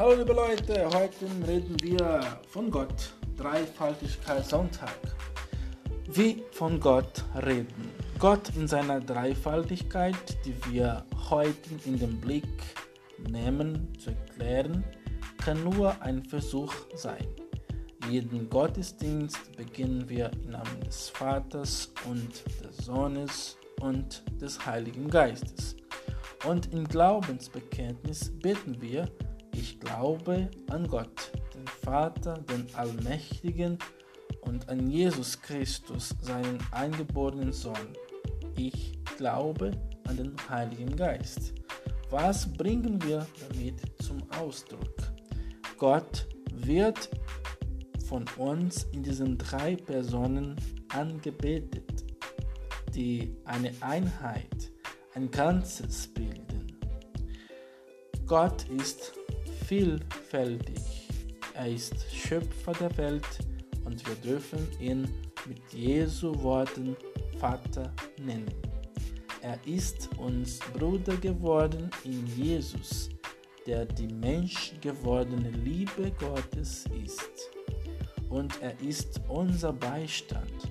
[0.00, 4.96] Hallo liebe Leute, heute reden wir von Gott, Dreifaltigkeit Sonntag.
[6.08, 7.90] Wie von Gott reden.
[8.18, 10.16] Gott in seiner Dreifaltigkeit,
[10.46, 12.48] die wir heute in den Blick
[13.28, 14.82] nehmen, zu erklären,
[15.36, 17.26] kann nur ein Versuch sein.
[18.08, 25.76] Jeden Gottesdienst beginnen wir im Namen des Vaters und des Sohnes und des Heiligen Geistes.
[26.46, 29.06] Und im Glaubensbekenntnis beten wir,
[29.52, 33.78] ich glaube an Gott, den Vater, den Allmächtigen
[34.42, 37.94] und an Jesus Christus, seinen eingeborenen Sohn.
[38.56, 39.72] Ich glaube
[40.06, 41.54] an den Heiligen Geist.
[42.10, 44.94] Was bringen wir damit zum Ausdruck?
[45.78, 47.08] Gott wird
[48.06, 50.56] von uns in diesen drei Personen
[50.88, 52.04] angebetet,
[52.94, 54.72] die eine Einheit,
[55.14, 56.76] ein Ganzes bilden.
[58.26, 59.12] Gott ist
[59.70, 60.82] vielfältig.
[61.54, 63.38] Er ist Schöpfer der Welt
[63.84, 65.08] und wir dürfen ihn
[65.46, 66.96] mit Jesu Worten
[67.38, 68.52] Vater nennen.
[69.42, 73.10] Er ist uns Bruder geworden in Jesus,
[73.64, 77.52] der die menschgewordene Liebe Gottes ist.
[78.28, 80.68] Und er ist unser Beistand.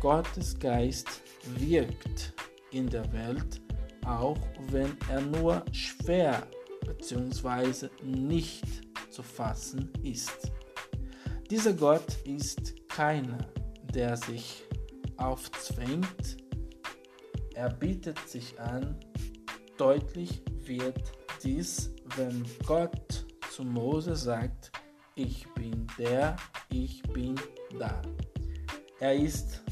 [0.00, 1.20] Gottes Geist
[1.58, 2.32] wirkt
[2.70, 3.60] in der Welt,
[4.06, 6.46] auch wenn er nur schwer
[6.86, 7.88] bzw.
[8.02, 8.64] nicht
[9.10, 10.52] zu fassen ist.
[11.50, 13.38] Dieser Gott ist keiner,
[13.94, 14.64] der sich
[15.16, 16.38] aufzwängt,
[17.54, 18.96] er bietet sich an,
[19.76, 24.72] deutlich wird dies, wenn Gott zu Mose sagt,
[25.14, 26.36] ich bin der,
[26.70, 27.34] ich bin
[27.78, 28.00] da.
[29.00, 29.62] Er ist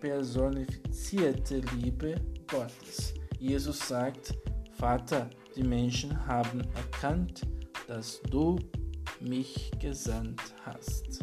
[0.00, 2.16] personifizierte Liebe
[2.50, 3.14] Gottes.
[3.38, 4.34] Jesus sagt,
[4.72, 7.42] Vater, die Menschen haben erkannt,
[7.86, 8.56] dass du
[9.20, 11.20] mich gesandt hast.